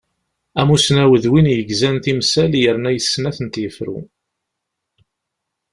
[0.61, 3.97] Amusnaw d win yegzan timsal yerna yessen ad atent-yefru.